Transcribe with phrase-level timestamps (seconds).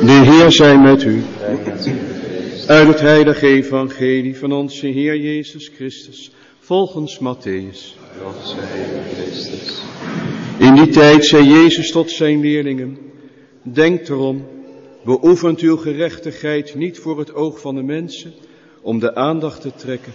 [0.00, 1.22] De Heer zij met u.
[2.66, 6.30] Uit het heilige evangelie van onze Heer Jezus Christus,
[6.60, 7.96] volgens Matthäus.
[10.58, 12.98] In die tijd zei Jezus tot zijn leerlingen,
[13.62, 14.46] denk erom,
[15.04, 18.32] beoefent uw gerechtigheid niet voor het oog van de mensen,
[18.80, 20.12] om de aandacht te trekken.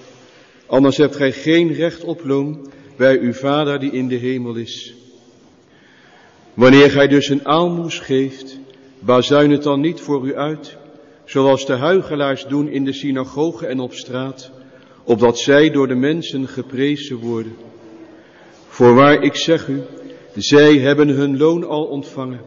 [0.66, 4.95] Anders hebt gij geen recht op loon bij uw Vader die in de hemel is.
[6.54, 8.59] Wanneer gij dus een aalmoes geeft,
[9.02, 10.77] bazuin het dan niet voor u uit,
[11.25, 14.51] zoals de huigelaars doen in de synagogen en op straat,
[15.04, 17.55] opdat zij door de mensen geprezen worden.
[18.68, 19.82] Voorwaar, ik zeg u,
[20.36, 22.41] zij hebben hun loon al ontvangen.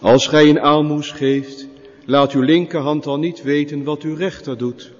[0.00, 1.68] Als gij een aalmoes geeft,
[2.04, 4.92] laat uw linkerhand dan niet weten wat uw rechter doet,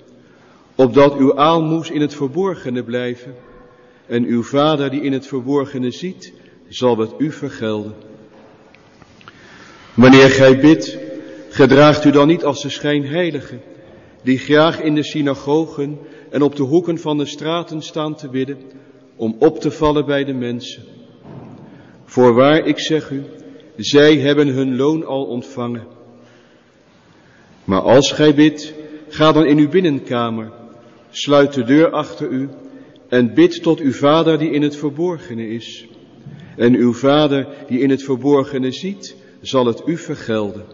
[0.74, 3.34] opdat uw aalmoes in het verborgene blijven,
[4.06, 6.32] en uw vader die in het verborgene ziet,
[6.68, 8.07] zal het u vergelden.
[9.98, 10.98] Wanneer gij bidt,
[11.48, 13.60] gedraagt u dan niet als de schijnheiligen,
[14.22, 15.98] die graag in de synagogen
[16.30, 18.58] en op de hoeken van de straten staan te bidden,
[19.16, 20.82] om op te vallen bij de mensen.
[22.04, 23.22] Voorwaar, ik zeg u,
[23.76, 25.86] zij hebben hun loon al ontvangen.
[27.64, 28.74] Maar als gij bidt,
[29.08, 30.52] ga dan in uw binnenkamer,
[31.10, 32.48] sluit de deur achter u
[33.08, 35.86] en bid tot uw vader die in het verborgene is.
[36.56, 40.64] En uw vader die in het verborgene ziet, zal het u vergelden.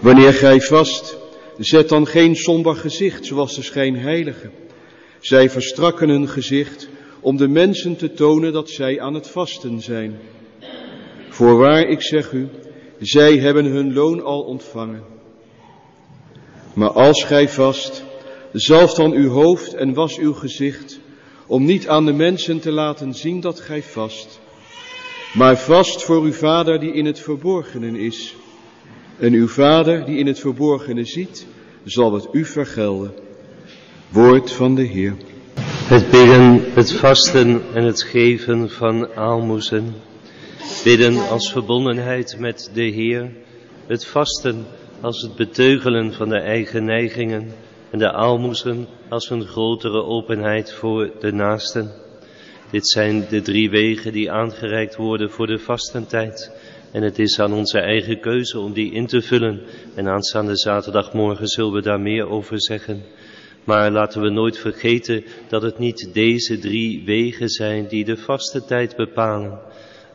[0.00, 1.18] Wanneer gij vast,
[1.58, 4.52] zet dan geen somber gezicht zoals de schijnheiligen.
[5.20, 6.88] Zij verstrakken hun gezicht
[7.20, 10.18] om de mensen te tonen dat zij aan het vasten zijn.
[11.28, 12.48] Voorwaar, ik zeg u,
[12.98, 15.02] zij hebben hun loon al ontvangen.
[16.74, 18.04] Maar als gij vast,
[18.52, 21.00] zalf dan uw hoofd en was uw gezicht,
[21.46, 24.40] om niet aan de mensen te laten zien dat gij vast.
[25.34, 28.34] Maar vast voor uw vader die in het verborgene is.
[29.18, 31.46] En uw vader die in het verborgene ziet,
[31.84, 33.12] zal het u vergelden.
[34.08, 35.16] Woord van de Heer.
[35.86, 39.94] Het bidden, het vasten en het geven van aalmoezen.
[40.84, 43.32] Bidden als verbondenheid met de Heer.
[43.86, 44.66] Het vasten
[45.00, 47.52] als het beteugelen van de eigen neigingen.
[47.90, 52.03] En de aalmoezen als een grotere openheid voor de naasten.
[52.70, 56.52] Dit zijn de drie wegen die aangereikt worden voor de vastentijd.
[56.92, 59.60] En het is aan onze eigen keuze om die in te vullen.
[59.94, 63.02] En aanstaande zaterdagmorgen zullen we daar meer over zeggen.
[63.64, 68.64] Maar laten we nooit vergeten dat het niet deze drie wegen zijn die de vaste
[68.64, 69.58] tijd bepalen.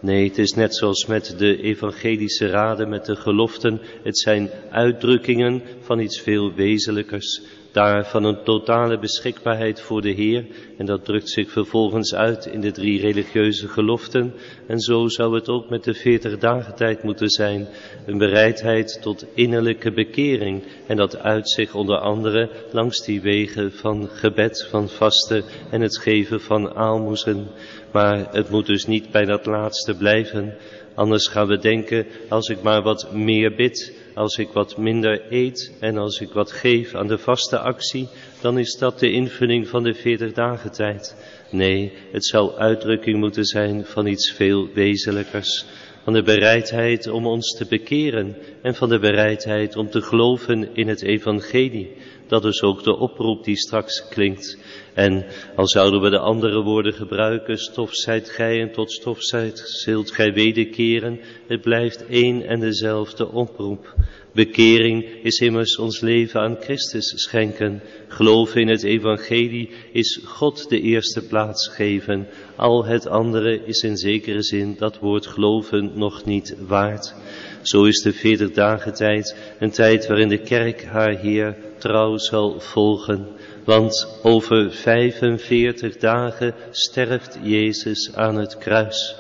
[0.02, 3.82] Nee, het is net zoals met de evangelische raden, met de geloften.
[4.04, 10.46] Het zijn uitdrukkingen van iets veel wezenlijkers daar van een totale beschikbaarheid voor de Heer.
[10.78, 14.34] En dat drukt zich vervolgens uit in de drie religieuze geloften.
[14.68, 17.68] En zo zou het ook met de veertig dagen tijd moeten zijn,
[18.06, 20.64] een bereidheid tot innerlijke bekering.
[20.88, 25.98] En dat uit zich onder andere langs die wegen van gebed, van vasten en het
[25.98, 27.48] geven van aalmoezen.
[27.92, 30.58] Maar het moet dus niet bij dat laatste blijven,
[31.00, 35.72] anders gaan we denken als ik maar wat meer bid, als ik wat minder eet
[35.80, 38.08] en als ik wat geef aan de vaste actie,
[38.42, 41.16] dan is dat de invulling van de veertig dagen tijd.
[41.52, 45.66] Nee, het zou uitdrukking moeten zijn van iets veel wezenlijkers.
[46.04, 50.88] Van de bereidheid om ons te bekeren en van de bereidheid om te geloven in
[50.88, 51.96] het evangelie.
[52.28, 54.58] Dat is ook de oproep die straks klinkt.
[54.94, 59.60] En al zouden we de andere woorden gebruiken, stof zijt gij en tot stof zijt,
[59.60, 63.96] zult gij wederkeren, het blijft één en dezelfde oproep.
[64.34, 67.82] Bekering is immers ons leven aan Christus schenken.
[68.08, 72.28] Geloven in het evangelie is God de eerste plaats geven.
[72.56, 77.14] Al het andere is in zekere zin dat woord geloven nog niet waard.
[77.62, 82.60] Zo is de veertig dagen tijd een tijd waarin de kerk haar Heer trouw zal
[82.60, 83.28] volgen.
[83.66, 89.16] Want over 45 dagen sterft Jezus aan het kruis.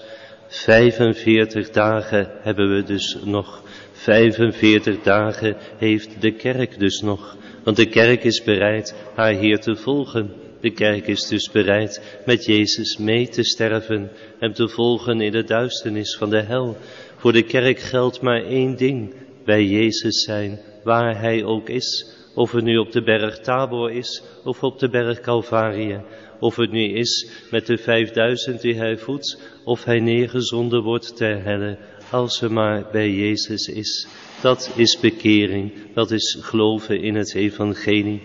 [0.49, 3.63] 45 dagen hebben we dus nog.
[3.91, 7.37] 45 dagen heeft de kerk dus nog.
[7.63, 10.33] Want de kerk is bereid haar Heer te volgen.
[10.61, 15.43] De kerk is dus bereid met Jezus mee te sterven, hem te volgen in de
[15.43, 16.77] duisternis van de hel.
[17.15, 19.13] Voor de kerk geldt maar één ding,
[19.45, 22.17] bij Jezus zijn, waar hij ook is.
[22.35, 25.97] Of het nu op de berg Tabor is, of op de berg Calvarie.
[26.39, 31.43] Of het nu is met de vijfduizend die hij voedt, of hij neergezonden wordt ter
[31.43, 31.77] helle,
[32.11, 34.07] als ze maar bij Jezus is.
[34.41, 38.21] Dat is bekering, dat is geloven in het evangelie.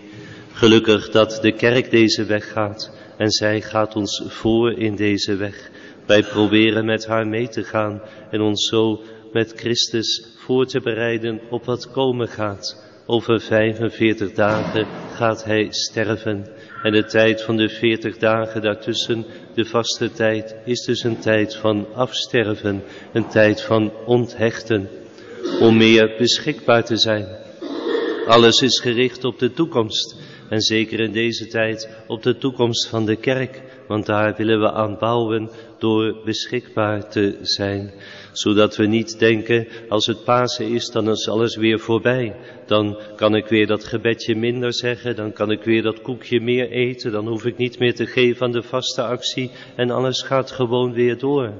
[0.51, 5.69] Gelukkig dat de kerk deze weg gaat en zij gaat ons voor in deze weg.
[6.05, 8.01] Wij proberen met haar mee te gaan
[8.31, 9.01] en ons zo
[9.31, 12.83] met Christus voor te bereiden op wat komen gaat.
[13.07, 16.47] Over 45 dagen gaat hij sterven.
[16.83, 21.55] En de tijd van de 40 dagen daartussen, de vaste tijd, is dus een tijd
[21.55, 24.89] van afsterven, een tijd van onthechten,
[25.59, 27.27] om meer beschikbaar te zijn.
[28.27, 30.15] Alles is gericht op de toekomst.
[30.49, 34.71] En zeker in deze tijd op de toekomst van de kerk, want daar willen we
[34.71, 35.49] aan bouwen
[35.79, 37.93] door beschikbaar te zijn.
[38.31, 42.35] Zodat we niet denken, als het Pasen is, dan is alles weer voorbij.
[42.65, 46.69] Dan kan ik weer dat gebedje minder zeggen, dan kan ik weer dat koekje meer
[46.69, 50.51] eten, dan hoef ik niet meer te geven aan de vaste actie en alles gaat
[50.51, 51.53] gewoon weer door.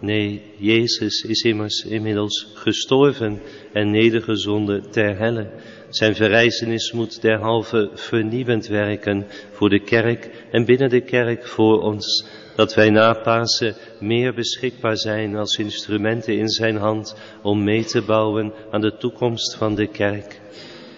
[0.00, 3.40] Nee, Jezus is immers inmiddels gestorven
[3.72, 5.50] en nedergezonden ter helle.
[5.88, 12.26] Zijn verrijzenis moet derhalve vernieuwend werken voor de kerk en binnen de kerk voor ons.
[12.56, 18.02] Dat wij na Pasen meer beschikbaar zijn als instrumenten in zijn hand om mee te
[18.02, 20.40] bouwen aan de toekomst van de kerk.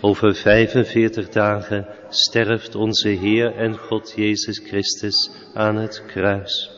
[0.01, 6.72] Over 45 dagen sterft onze Heer en God Jezus Christus aan het kruis.